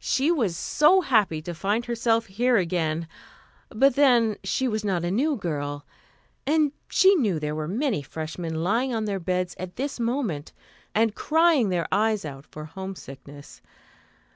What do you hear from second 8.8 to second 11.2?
on their beds at this moment and